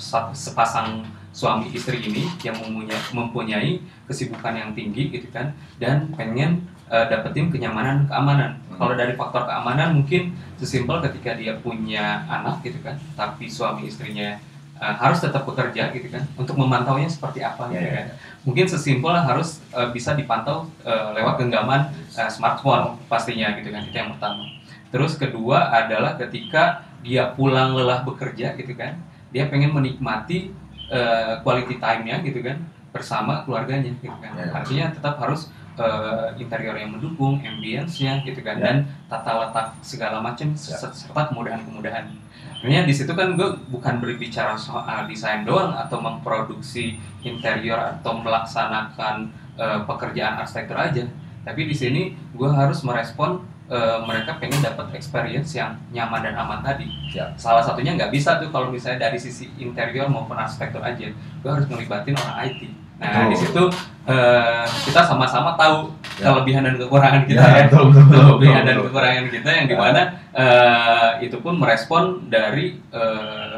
[0.00, 1.04] sa- sepasang
[1.36, 3.70] suami istri ini yang mempunyai, mempunyai
[4.08, 8.56] kesibukan yang tinggi gitu kan dan pengen uh, dapetin kenyamanan keamanan.
[8.72, 8.80] Hmm.
[8.80, 14.40] Kalau dari faktor keamanan mungkin sesimpel ketika dia punya anak gitu kan, tapi suami istrinya
[14.80, 18.06] uh, harus tetap bekerja gitu kan untuk memantaunya seperti apa gitu Ya, ya, kan.
[18.48, 23.92] Mungkin sesimpel harus uh, bisa dipantau uh, lewat genggaman uh, smartphone pastinya gitu kan itu
[23.92, 24.48] yang pertama.
[24.88, 28.96] Terus kedua adalah ketika dia pulang lelah bekerja gitu kan,
[29.28, 30.56] dia pengen menikmati
[30.90, 32.58] uh, quality time-nya gitu kan
[32.94, 34.32] bersama keluarganya gitu kan.
[34.34, 34.48] Ya.
[34.56, 38.64] Artinya tetap harus uh, interior yang mendukung, ambience-nya gitu kan Ya.
[38.64, 38.76] dan
[39.12, 40.76] tata letak segala macam Ya.
[40.80, 42.08] serta kemudahan-kemudahan.
[42.56, 49.28] Sebenarnya di situ kan gue bukan berbicara soal desain doang atau memproduksi interior atau melaksanakan
[49.60, 51.04] eh, pekerjaan arsitektur aja.
[51.44, 56.60] Tapi di sini gue harus merespon eh, mereka pengen dapat experience yang nyaman dan aman
[56.62, 56.86] tadi.
[57.10, 57.34] Siap.
[57.36, 61.10] Salah satunya nggak bisa tuh kalau misalnya dari sisi interior maupun arsitektur aja.
[61.42, 62.60] Gue harus melibatin orang IT.
[62.96, 63.28] Nah Betul.
[63.28, 63.62] di situ
[64.08, 66.32] eh, kita sama-sama tahu Ya.
[66.32, 68.86] kelebihan dan kekurangan kita Ya, ya betul, betul, betul, kelebihan betul, dan betul.
[68.88, 69.68] kekurangan kita yang Ya.
[69.68, 70.00] di mana
[70.32, 73.56] eh, itu pun merespon dari eh,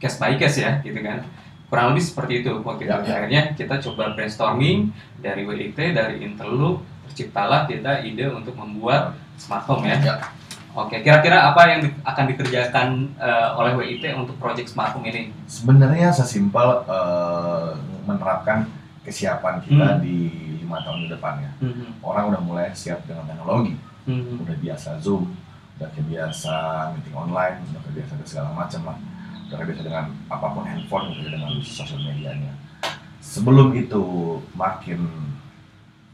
[0.00, 1.20] case by case ya gitu kan
[1.68, 3.12] kurang lebih seperti itu waktu itu Ya, ya.
[3.20, 4.88] akhirnya kita coba brainstorming
[5.20, 10.14] dari WIT dari Interloop terciptalah kita ide untuk membuat smart home ya Ya.
[10.74, 15.30] oke kira-kira apa yang di- akan dikerjakan eh, oleh WIT untuk project smart home ini
[15.46, 17.70] Sebenarnya sesimpel eh,
[18.04, 18.66] menerapkan
[19.00, 20.00] kesiapan kita Hmm.
[20.00, 20.16] di
[20.60, 21.48] lima tahun ke depannya.
[21.58, 22.04] Mhm.
[22.04, 23.72] Orang udah mulai siap dengan teknologi,
[24.04, 24.44] Mhm.
[24.44, 25.32] udah biasa Zoom,
[25.74, 26.54] udah kebiasa
[26.92, 28.96] meeting online, udah kebiasa dengan segala macam lah.
[29.48, 32.52] Udah kebiasa dengan apa pun handphone, gitu, dengan sosial medianya.
[33.18, 34.04] Sebelum itu
[34.52, 35.00] makin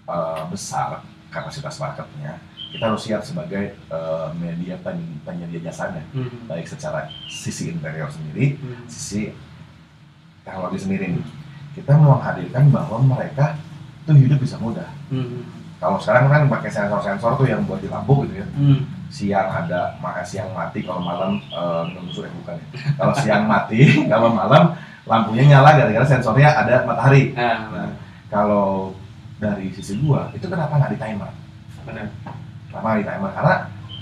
[0.04, 2.38] eh, besar kapasitas marketnya,
[2.74, 6.50] kita harus siap sebagai eh, media pen- penyedia jasanya, Mhm.
[6.50, 8.90] baik secara sisi interior sendiri, Mhm.
[8.90, 9.30] sisi
[10.42, 11.24] teknologi sendiri nih.
[11.74, 13.54] Kita mau menghadirkan bahwa mereka
[14.04, 14.90] tuh hidup bisa mudah.
[15.08, 15.62] Mhm.
[15.78, 18.46] Kalau sekarang kan pakai sensor-sensor tuh yang buat di lampu gitu ya.
[18.50, 18.78] Mhm.
[19.06, 21.38] Siang ada, maka siang mati kalau malam
[21.86, 22.66] minum susu ya bukan ya.
[22.98, 23.78] Kalau siang mati,
[24.12, 27.30] kalau malam lampunya nyala gara-gara sensornya ada matahari.
[27.36, 27.90] Nah, Nah,
[28.26, 28.96] kalau
[29.36, 31.30] dari sisi gua itu kenapa nggak di timer?
[31.84, 32.08] benar
[32.74, 33.30] Kenapa nggak di timer?
[33.30, 33.54] Karena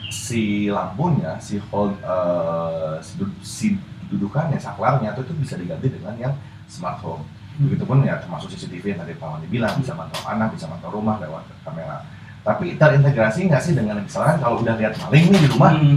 [0.09, 3.67] si lampunya, si hold, eh, si, du- si
[4.09, 6.33] dudukannya, saklarnya itu, itu bisa diganti dengan yang
[6.69, 7.21] smart home.
[7.61, 11.21] Begitupun ya termasuk CCTV yang tadi Pak Wandi bilang bisa mantau anak, bisa mantau rumah
[11.21, 12.01] lewat kamera.
[12.41, 15.97] Tapi terintegrasi nggak sih dengan misalkan kalau udah lihat maling nih di rumah, Mhm.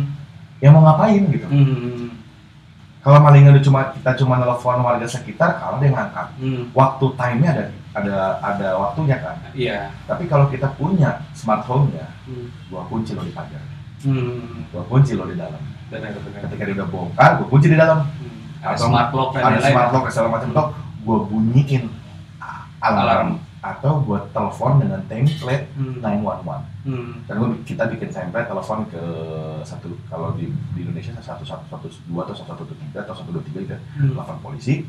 [0.60, 1.48] yang mau ngapain gitu?
[1.48, 2.12] Mhm.
[3.00, 6.76] Kalau malingnya udah cuma kita cuma telepon warga sekitar, kalau dia ngangkat, Mhm.
[6.76, 7.64] waktu time-nya ada
[7.96, 9.36] ada ada waktunya kan.
[9.56, 12.48] iya Tapi kalau kita punya smart home-nya, Mhm.
[12.68, 13.64] gua kunci lo di pagar,
[14.04, 15.62] Hmm, gua kunci lo di dalam.
[15.88, 16.40] benar benar.
[16.44, 18.04] Ketika dia udah bongkar, gua kunci di dalam.
[18.04, 18.34] Hmm.
[18.60, 20.64] Ada Atau smart lock dan Ada smart lock segala macam itu,
[21.02, 21.84] gua bunyiin
[22.80, 23.30] alarm, Alarm.
[23.62, 25.98] atau gua telepon dengan template Hmm.
[25.98, 26.62] 911.
[26.84, 27.12] Hmm.
[27.26, 29.02] Dan gua, kita bikin template telepon ke
[29.64, 33.30] satu kalau di, di Indonesia satu satu satu dua atau satu satu tiga atau satu
[33.32, 34.14] dua tiga gitu, Hmm.
[34.14, 34.84] telepon polisi,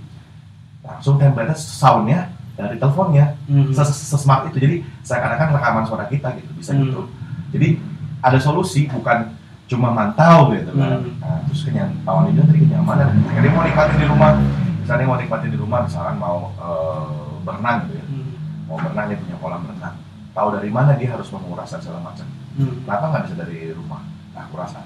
[0.83, 3.69] langsung template soundnya dari teleponnya Hmm.
[3.71, 6.83] sesmart itu jadi seakan-akan rekaman suara kita gitu bisa Hmm.
[6.83, 7.01] gitu
[7.53, 7.69] jadi
[8.21, 11.21] ada solusi bukan cuma mantau gitu kan Hmm.
[11.21, 14.31] nah, terus kenyang pawan itu tadi kenyamanan ketika dia mau nikmatin di rumah
[14.79, 17.07] misalnya mau nikmatin di rumah misalkan mau eh,
[17.42, 18.31] berenang gitu ya Hmm.
[18.64, 19.97] mau berenang dia punya kolam berenang
[20.33, 22.83] tahu dari mana dia harus menguras dan segala macam Hmm.
[22.83, 24.01] kenapa nggak bisa dari rumah
[24.33, 24.85] nah kurasan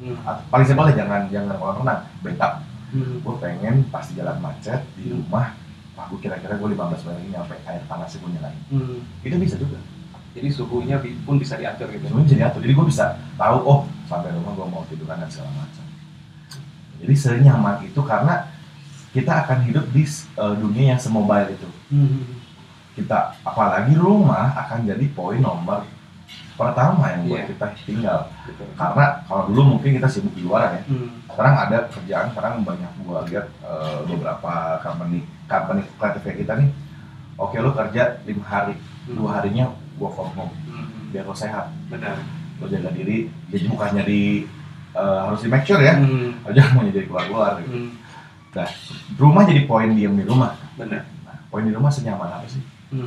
[0.00, 0.16] Hmm.
[0.24, 2.52] Atau paling simpel deh jangan jangan kolam renang backup
[2.90, 3.20] Hmm.
[3.20, 5.52] gue pengen pas di jalan macet di rumah
[6.00, 9.00] aku kira-kira gue 15 menit nyampe air panas gue nyalain Hmm.
[9.20, 9.78] itu bisa juga
[10.30, 12.06] Jadi suhunya pun bisa diatur gitu.
[12.06, 15.50] semuanya bisa diatur jadi gue bisa tahu oh sampai rumah gue mau tiduran dan segala
[15.56, 15.84] macam
[16.96, 18.46] jadi senyaman itu karena
[19.10, 22.22] kita akan hidup di eh, dunia yang semobile itu Hmm.
[22.92, 25.82] kita apalagi rumah akan jadi poin nomor
[26.60, 27.48] pertama yang buat Iya.
[27.48, 28.64] kita tinggal Gitu.
[28.74, 31.08] karena kalau dulu mungkin kita sibuk di luar ya Hmm.
[31.24, 36.68] sekarang ada kerjaan sekarang banyak gua lihat eh, beberapa company company kreatif kita nih
[37.34, 38.74] oke lo kerja lima hari
[39.08, 41.08] dua harinya gua from home Hmm.
[41.08, 42.20] biar lo sehat Benar.
[42.56, 44.22] lo jaga diri jadi bukan jadi
[44.90, 46.44] eh, harus di make sure ya Hmm.
[46.44, 47.72] aja mau jadi keluar keluar gitu.
[47.72, 48.68] Hmm.
[49.16, 51.06] rumah jadi poin diem di rumah Benar.
[51.22, 53.06] nah, poin di rumah senyaman apa sih Hmm.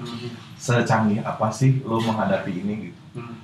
[0.56, 3.43] secanggih apa sih lo menghadapi ini gitu Hmm.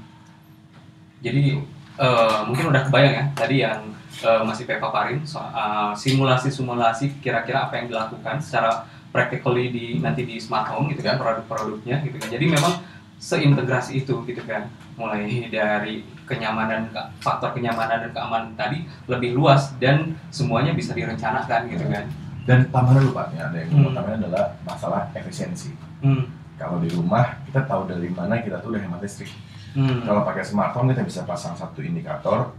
[1.20, 1.60] Jadi
[2.00, 3.82] eh, mungkin udah kebayang ya tadi yang
[4.20, 10.70] eh, masih paparin soal simulasi-simulasi kira-kira apa yang dilakukan secara practically di nanti di smart
[10.70, 12.30] home gitu kan produk-produknya gitu kan.
[12.30, 12.74] Jadi memang
[13.20, 14.70] seintegrasi itu gitu kan.
[14.96, 21.68] Mulai dari kenyamanan ke- faktor kenyamanan dan keamanan tadi lebih luas dan semuanya bisa direncanakan
[21.68, 22.06] gitu kan.
[22.46, 23.94] Dan tambahan lupa nih ada yang Hmm.
[23.94, 25.74] tambahan adalah masalah efisiensi.
[26.00, 26.26] Hmm.
[26.56, 29.32] Kalau di rumah kita tahu dari mana kita tuh udah hemat listrik.
[29.72, 30.02] Hmm.
[30.02, 32.52] Kalau pakai smartphone kita bisa pasang satu indikator.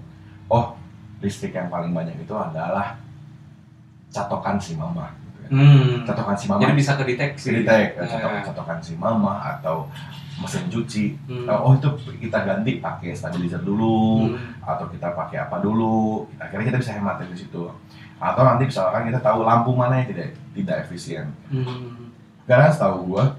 [0.47, 0.75] Oh,
[1.19, 2.99] listrik yang paling banyak itu adalah
[4.09, 5.11] catokan si mama.
[5.25, 5.49] gitu ya.
[5.53, 6.03] Hmm.
[6.05, 6.61] Catokan si mama.
[6.61, 7.47] Jadi bisa kedeteksi.
[7.53, 8.07] Kedetek, Eh.
[8.07, 9.87] catokan catokan si mama atau
[10.37, 11.15] mesin cuci.
[11.27, 11.47] Hmm.
[11.49, 14.55] Oh itu kita ganti pakai stabilizer dulu Hmm.
[14.61, 16.27] atau kita pakai apa dulu.
[16.37, 17.69] Akhirnya kita bisa hemat dari situ.
[18.17, 21.31] Atau nanti misalkan kita tahu lampu mana yang tidak tidak efisien.
[21.49, 22.11] Hmm.
[22.45, 23.37] Karena setahu gua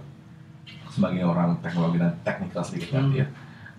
[0.87, 3.11] sebagai orang teknologi dan teknikal sedikit Hmm.
[3.13, 3.25] ya,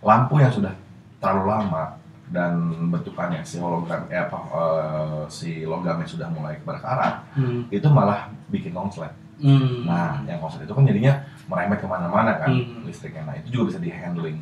[0.02, 0.74] lampu yang sudah
[1.22, 1.96] terlalu lama
[2.32, 2.56] dan
[2.90, 7.64] bentukannya si hologram eh, apa eh, si logamnya sudah mulai berkarat Hmm.
[7.70, 9.12] itu malah bikin konslet.
[9.38, 9.84] Hmm.
[9.88, 12.84] Nah, yang konslet itu kan jadinya merembet ke mana-mana kan Hmm.
[12.84, 13.24] listriknya.
[13.26, 14.38] Nah, itu juga bisa di handling.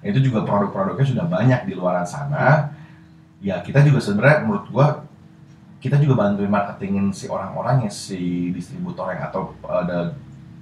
[0.00, 2.72] Itu juga produk-produknya sudah banyak di luar sana.
[3.40, 4.86] Ya, kita juga sebenarnya menurut gua
[5.80, 10.12] kita juga bantuin marketingin si orang-orangnya, si distributornya atau ada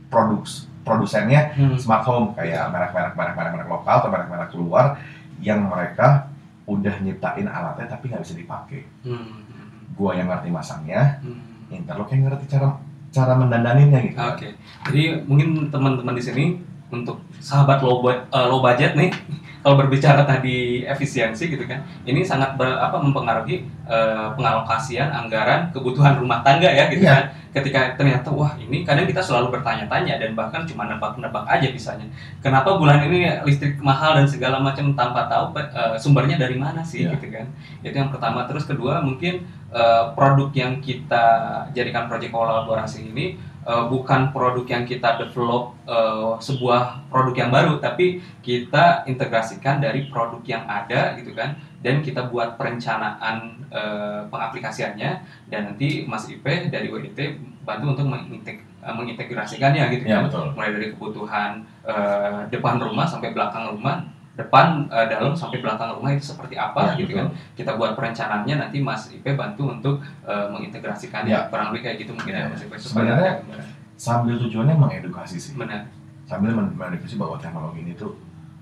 [0.07, 0.47] produk
[0.89, 1.77] produsennya Hmm.
[1.77, 4.97] smart home kayak merek-merek merek-merek merek lokal atau merek-merek luar
[5.39, 6.33] yang mereka
[6.65, 8.83] udah nyiptain alatnya tapi nggak bisa dipakai.
[9.05, 9.45] Hmm.
[9.93, 11.45] Gua yang ngerti masangnya, Hmm.
[11.69, 14.17] Interlock yang ngerti cara cara mendandaninnya gitu.
[14.17, 14.49] Oke,
[14.89, 16.45] jadi mungkin teman-teman di sini
[16.89, 19.13] untuk sahabat low, eh, low budget nih,
[19.59, 26.17] kalau berbicara tadi efisiensi gitu kan, ini sangat ber, apa mempengaruhi eh, pengalokasian anggaran kebutuhan
[26.17, 27.15] rumah tangga ya gitu Iya.
[27.15, 27.25] kan.
[27.49, 32.07] Ketika ternyata wah ini kadang kita selalu bertanya-tanya dan bahkan cuma nebak-nebak aja bisanya.
[32.39, 37.09] Kenapa bulan ini listrik mahal dan segala macam tanpa tahu eh, sumbernya dari mana sih
[37.09, 37.17] Iya.
[37.19, 37.47] gitu kan.
[37.83, 38.47] Itu yang pertama.
[38.47, 41.25] Terus kedua mungkin eh, produk yang kita
[41.73, 43.37] jadikan proyek kolaborasi ini
[43.69, 50.09] eh, bukan produk yang kita develop eh, sebuah produk yang baru, tapi kita integrasikan dari
[50.09, 53.37] produk yang ada gitu kan, dan kita buat perencanaan
[53.69, 55.11] eh, pengaplikasiannya,
[55.53, 57.21] dan nanti Mas Ipe dari WIT
[57.69, 60.47] bantu untuk menginteg- mengintegrasikannya gitu Iya, kan, betul.
[60.57, 61.51] mulai dari kebutuhan
[61.85, 66.95] eh, depan rumah sampai belakang rumah, depan eh, dalam sampai belakang rumah itu seperti apa
[66.95, 71.51] Iya, gitu kan kita buat perencanaannya nanti Mas Ipe bantu untuk eh, mengintegrasikannya Ya.
[71.51, 72.49] kurang lebih kayak gitu mungkin ya Ya.
[72.49, 73.67] Mas Ipe Sebenarnya- ada gambaran.
[73.99, 75.53] Sambil tujuannya mengedukasi sih.
[75.53, 75.91] benar
[76.25, 78.15] sambil men- mengedukasi bahwa teknologi ini tuh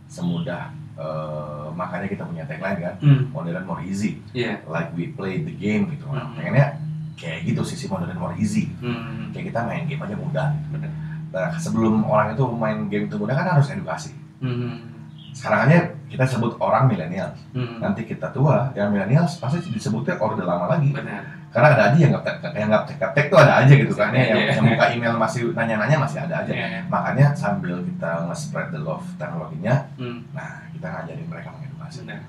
[0.06, 3.28] semudah eh, makanya kita punya tagline kan hmm.
[3.28, 6.40] modern more easy iya like we play the game gitu nah, Hmm.
[6.40, 6.80] pengennya
[7.14, 9.28] kayak gitu sisi modern more easy hmm.
[9.30, 10.88] kayak kita main game aja mudah benar
[11.28, 14.95] nah sebelum orang itu main game itu mudah kan harus edukasi hmm.
[15.36, 17.28] Sekarang aja kita sebut orang milenial.
[17.52, 17.76] Hmm.
[17.76, 20.88] nanti kita tua yang milenial pasti disebutnya orde lama lagi.
[20.96, 21.20] Benar.
[21.52, 22.24] Karena ada aja yang nggak
[22.56, 24.32] yang nggak tek tuh ada aja gitu kan ya.
[24.32, 26.52] Yang, yang buka email masih nanya-nanya masih ada aja.
[26.52, 26.80] Iya.
[26.88, 30.24] makanya sambil kita nge-spread the love teknologinya Hmm.
[30.32, 32.08] nah kita ngajarin mereka mengedukasi.
[32.08, 32.20] Benar.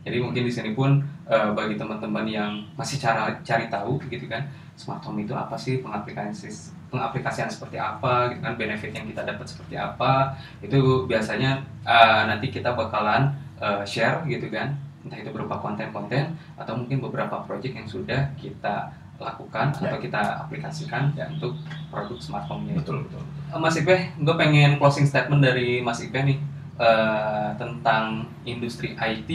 [0.00, 4.44] Jadi mungkin di sini pun eh, bagi teman-teman yang masih cara cari tahu gitu kan
[4.76, 6.48] smart home itu apa sih pengaplikasi
[6.90, 11.50] pengaplikasian seperti apa gitu kan benefit yang kita dapat seperti apa itu biasanya
[11.82, 17.40] eh, nanti kita bakalan eh, share gitu kan entah itu berupa konten-konten atau mungkin beberapa
[17.40, 19.92] project yang sudah kita lakukan Ya.
[19.92, 21.52] atau kita aplikasikan ya, untuk
[21.88, 22.80] produk smart home-nya itu.
[22.80, 26.38] betul betul Eh, Mas Ipe, gue pengen closing statement dari Mas Ipe nih
[26.76, 29.30] eh, tentang industri IT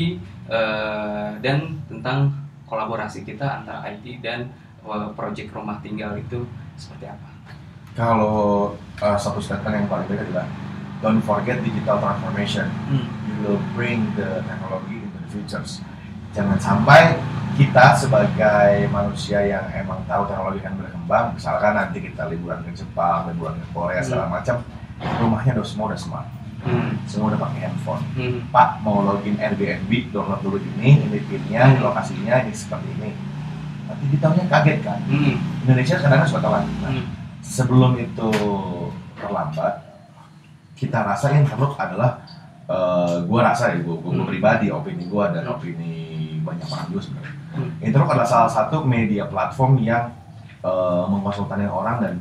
[0.49, 2.33] eh, dan tentang
[2.65, 4.49] kolaborasi kita antara IT dan
[4.81, 7.29] eh, project rumah tinggal itu seperti apa?
[7.95, 10.47] Kalau uh, satu statement yang paling baik adalah
[10.99, 13.07] don't forget digital transformation Hmm.
[13.25, 15.79] you will bring the technology into the futures
[16.31, 17.15] jangan sampai
[17.55, 23.31] kita sebagai manusia yang emang tahu teknologi akan berkembang misalkan nanti kita liburan ke Jepang
[23.31, 24.59] liburan ke Korea segala macam
[25.17, 26.27] rumahnya udah semua udah smart
[26.65, 26.97] Hmm.
[27.05, 28.41] semua udah pakai handphone Hmm.
[28.49, 33.13] Pak mau login Airbnb download dulu ini ini pinnya ini lokasinya ini seperti ini
[33.85, 35.37] nanti ditaunya kaget kan Hmm.
[35.61, 37.05] Indonesia kadang-kadang suka telat Hmm.
[37.45, 38.29] Sebelum itu
[39.15, 39.85] terlambat
[40.73, 42.17] kita rasa yang perlu adalah
[42.65, 44.25] eh, gua rasa ya gua, gua Hmm.
[44.25, 45.53] pribadi opini gua dan Hmm.
[45.55, 45.93] opini
[46.41, 47.69] banyak orang juga sebenarnya Hmm.
[47.79, 50.09] Interlock adalah salah satu media platform yang
[50.59, 52.13] eh, mengkonsultasi orang dan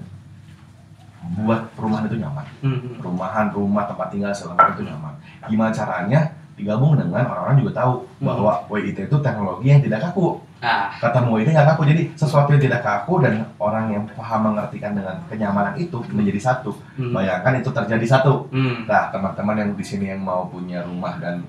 [1.40, 3.00] buat perumahan itu nyaman Hmm.
[3.00, 5.14] perumahan rumah tempat tinggal segala macam itu nyaman
[5.48, 6.20] gimana caranya
[6.54, 8.26] digabung dengan orang-orang juga tahu Hmm.
[8.30, 12.62] bahwa WIT itu teknologi yang tidak kaku Nah, kata WIT nggak kaku jadi sesuatu yang
[12.62, 17.12] tidak kaku dan orang yang paham mengertikan dengan kenyamanan itu menjadi satu hmm.
[17.12, 18.86] bayangkan itu terjadi satu Hmm.
[18.86, 21.44] nah teman-teman yang di sini yang mau punya rumah dan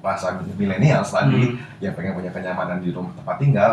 [0.00, 1.82] rasa milenial lagi Hmm.
[1.82, 3.70] yang pengen punya kenyamanan di rumah tempat tinggal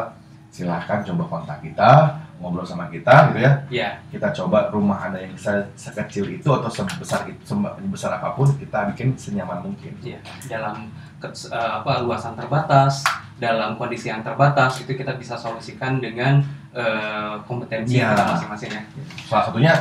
[0.52, 5.32] silahkan coba kontak kita ngobrol sama kita gitu ya Ya, kita coba rumah anda yang
[5.34, 10.18] se- sekecil itu atau sebesar itu sebesar apa pun kita bikin senyaman mungkin ya.
[10.48, 13.06] dalam ke- eh, apa luasan terbatas,
[13.38, 18.12] dalam kondisi yang terbatas itu kita bisa solusikan dengan eh, kompetensi Iya.
[18.12, 18.82] kita masing-masing ya.
[19.24, 19.74] Salah satunya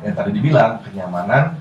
[0.00, 1.54] yang tadi dibilang kenyamanan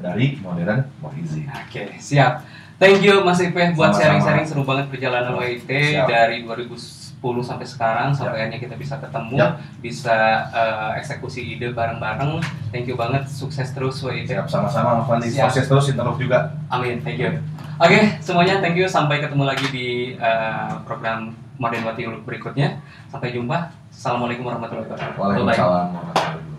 [0.00, 1.44] dari modern more easy.
[1.46, 2.40] Oke, siap.
[2.74, 5.70] Thank you Mas Ipe buat sharing-sharing seru banget perjalanan WIT
[6.04, 7.03] dari 2010
[7.40, 9.52] sampai sekarang sampai akhirnya kita bisa ketemu, Siap.
[9.80, 10.16] bisa
[10.52, 12.42] eh, eksekusi ide bareng-bareng.
[12.68, 14.28] Thank you banget, sukses terus WIT.
[14.28, 16.52] Siap sama-sama Mas Fandi, sukses terus interview juga.
[16.68, 17.32] Amin, thank you.
[17.80, 18.84] Oke, semuanya thank you.
[18.90, 22.82] Sampai ketemu lagi di eh, program Modern Wati berikutnya.
[23.08, 23.72] Sampai jumpa.
[23.88, 25.16] Assalamualaikum warahmatullahi wabarakatuh.
[25.16, 25.22] Bye-bye.
[25.22, 26.53] Waalaikumsalam warahmatullahi wabarakatuh.